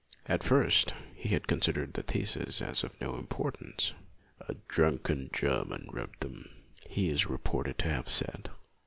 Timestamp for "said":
8.09-8.49